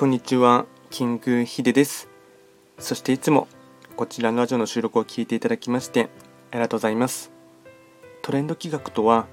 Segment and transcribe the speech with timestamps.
[0.00, 2.08] こんにちは、キングヒデです。
[2.78, 3.48] そしていつも
[3.96, 6.08] こちらのラジオの収録を聞いていただきまして
[6.50, 7.30] ありがとうございます。
[8.22, 9.26] トレンド企画とは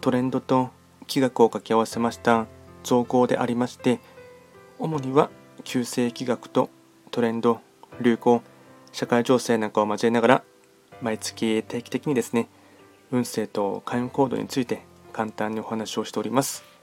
[0.00, 0.70] トレンドと
[1.08, 2.46] 企画を掛け合わせました
[2.84, 3.98] 造語でありまして
[4.78, 5.30] 主には
[5.64, 6.70] 旧世企画と
[7.10, 7.58] トレンド、
[8.00, 8.40] 流行、
[8.92, 10.44] 社会情勢なんかを交えながら
[11.02, 12.46] 毎月定期的にですね
[13.10, 16.73] 運勢と開運行動について簡単にお話をしております。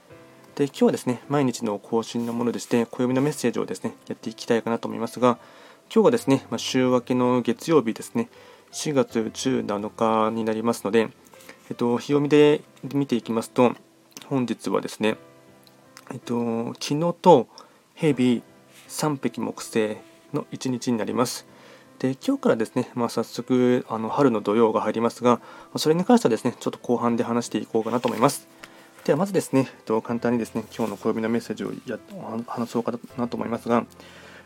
[0.56, 5.38] で今日はですね毎日の更新のものでして暦のメッセージをですねやっていきたいかなと思いますが
[5.92, 8.28] 今日はですね、まあ、週明けの月曜日ですね
[8.72, 9.90] 4月17
[10.30, 11.08] 日になりますので、
[11.70, 12.60] えっと、日読みで
[12.92, 13.74] 見ていきますと
[14.26, 15.16] 本日はですね、
[16.10, 17.48] えっと、昨日と
[17.94, 18.42] 蛇
[18.88, 19.96] 3匹木星
[20.34, 21.46] の1日になります。
[21.98, 25.40] で今日からですね、まあ、早速あの春の土曜が入りますが
[25.76, 28.48] それに関してはですねちょっと後半で話していこうかなと思います。
[29.04, 31.98] ではまずですね、えっと、簡単にですね、今日の暦のメッセージをや
[32.46, 33.84] 話そうかなと思いますが、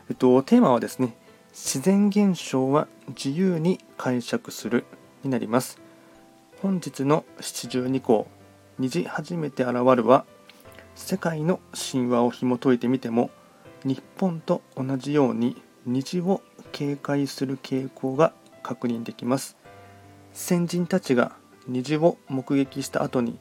[0.09, 1.15] えっと、テーマはですね、
[1.51, 4.85] 自然現象は自由に解釈する
[5.23, 5.79] になります。
[6.63, 8.27] 本日の七十二項、
[8.79, 10.25] 虹初めて現るは、
[10.95, 11.59] 世界の
[11.91, 13.29] 神話を紐解いてみても、
[13.83, 19.55] 日本と同じように虹を警戒する傾向が確認できます。
[20.33, 21.33] 先人たちが
[21.67, 23.37] 虹を目撃した後に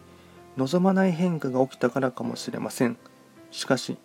[0.57, 2.97] 望まない変化が起きたからかもしれません。
[3.51, 3.99] しかし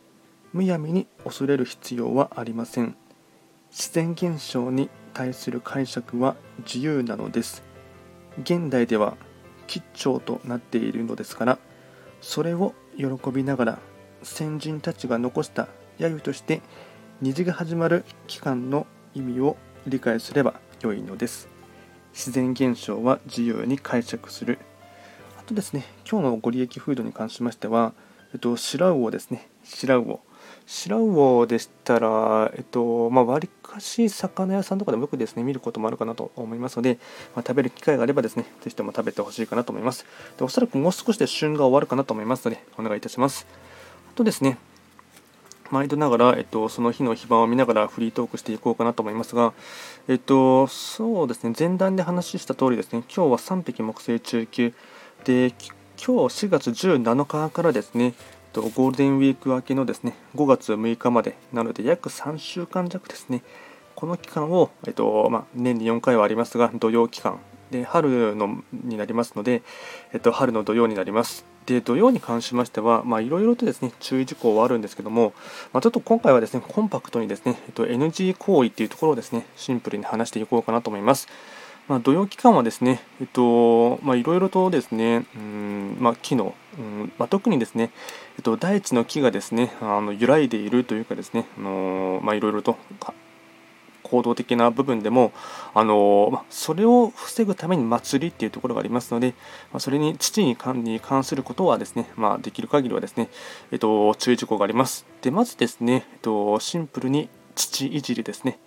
[0.53, 2.95] むやみに恐れる必要はありません。
[3.69, 7.63] 自然現象に対する解釈は自由なのです。
[8.43, 9.15] 現代では
[9.67, 11.59] 吉兆となっているのですから
[12.19, 13.79] それを喜びながら
[14.23, 15.67] 先人たちが残した
[15.99, 16.61] 揶揄として
[17.21, 19.57] 虹が始まる期間の意味を
[19.87, 21.47] 理解すれば良いのです。
[22.13, 24.59] 自然現象は自由に解釈する
[25.51, 27.91] とですね、今日のご利益フードに関しましては、
[28.33, 30.21] えっと、白魚ですね、白魚。
[30.65, 36.99] 白魚でしたら、えっと、まあ、割かし魚屋さんとかでもよくですね、見ることもあるかなと思いますので、
[37.35, 40.05] まあ、食べる機会があればですね、ぜひとも食べてほしいかなと思います。
[40.37, 43.45] でおそらくもう少しで旬が終わるかなと思いますので、お願いいたします。
[44.09, 44.57] あとですね、
[45.69, 49.53] 毎度ながら、えっと、その日の非番を見ながらフリートークしていこうかなと思いますが、
[50.07, 54.73] えっと、そうですね、前段で話した通りですね、今日は3匹木星中級、
[55.23, 55.53] で
[56.03, 58.13] 今日4月17日からですね
[58.53, 63.43] ゴールデンウィーク明けのですね5月6日までなので約3週間弱ですね
[63.95, 67.39] この期間を、えっとまあ、年に4回はありますが土曜期間
[67.69, 69.61] で春のになりますので、
[70.11, 75.33] えっと、春の土曜になりますで土曜に関しましてはいろいろとですね注意事項はあるんですけども、
[75.71, 81.27] まあ、ちょっと今回はですねコンパクトにですね、えっと、NG 行為っていうところをですねシンプルに話していこうかなと思います。
[81.91, 87.91] まあ、土曜期間はですね、えっと、まあ、いろいろとですね、うん、まあ、木の、うんまあ、特にですね、
[88.37, 92.77] えっと、大地の木がですね、あの揺らいでいるというかですね、あのまあ、いろいろと
[94.03, 95.33] 行動的な部分でも、
[95.73, 99.33] あのまあ、それを防ぐために祭りっていうところがありますので、
[99.73, 103.27] まあ、それに父に関に関することはですね、まあ、できる限りはですね、
[103.73, 105.05] えっと、注意事項があります。
[105.23, 108.59] で、まずですね、えっと、シンプルに父いじりですね。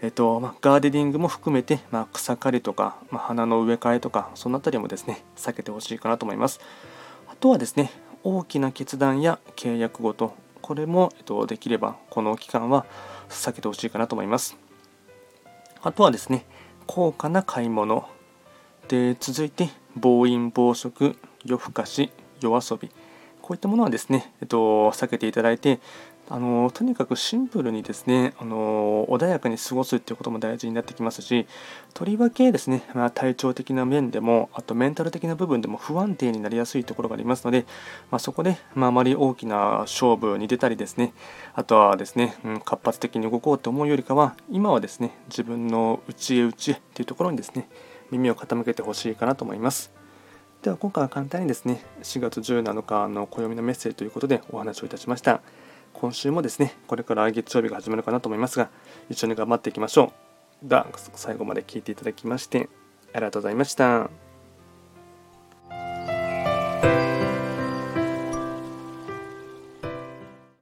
[0.00, 6.60] えっとまあ、ガーデニングも含めて、まあ、草刈りとか、まあ、花の植え替えとかその辺りもですね避けてほしいかなと思います。
[7.28, 7.90] あとはですね
[8.22, 12.86] 大きな決断や契約ごとこれも、えっと、できればこの期間は
[13.28, 14.56] 避けてほしいかなと思います。
[15.82, 16.46] あとはですね
[16.86, 18.08] 高価な買い物。
[18.88, 22.10] で続いて暴飲暴食夜更かし
[22.40, 22.88] 夜遊び。
[23.42, 25.80] こういったものはですね、えっと、避けていただいて
[26.30, 31.46] あのとにかくシンプルにですねあの穏やかに過ごすっていうことも大事になってきますし
[31.94, 37.64] とりわけですね、まあ、体調的な面でもあとメンタル的な部分でも不安定になりやすいところがありますので、
[38.10, 41.14] まあ、そこで、まあ、まり大きな勝負に出たりですね
[41.54, 47.68] あとはですね、うん、活発的に動こうと思うよりかは今はですね自分の内へ内へっていうところにですね
[48.10, 49.90] 耳を傾けてほしいかなと思います。
[50.62, 55.40] では今回は簡単にですね4月17日の暦のメッセージということでお話をいたしました。
[56.00, 58.70] 今週もですね、これから月曜日が始まるかなと思いますが、
[59.10, 60.12] 一緒に頑張っていきましょ
[60.64, 60.68] う。
[60.68, 60.86] では、
[61.16, 62.68] 最後まで聞いていただきまして、
[63.12, 64.27] ありがとうございました。